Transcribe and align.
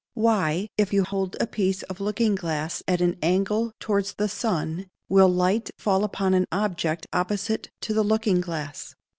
_Why, 0.17 0.67
if 0.79 0.91
you 0.91 1.03
hold 1.03 1.35
a 1.39 1.45
piece 1.45 1.83
of 1.83 1.99
looking 1.99 2.33
glass 2.33 2.81
at 2.87 3.01
an 3.01 3.19
angle 3.21 3.71
towards 3.79 4.13
the 4.13 4.27
sum, 4.27 4.87
will 5.07 5.27
light 5.29 5.69
fall 5.77 6.03
upon 6.03 6.33
an 6.33 6.47
object 6.51 7.05
opposite 7.13 7.69
to 7.81 7.93
the 7.93 8.01
looking 8.03 8.41
glass? 8.41 8.95